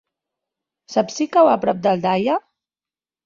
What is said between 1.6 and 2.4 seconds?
prop d'Aldaia?